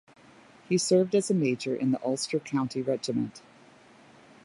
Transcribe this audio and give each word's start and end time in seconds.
He 0.67 0.79
served 0.79 1.13
as 1.13 1.29
a 1.29 1.35
Major 1.35 1.75
in 1.75 1.91
the 1.91 2.03
Ulster 2.03 2.39
County 2.39 2.81
Regiment. 2.81 3.43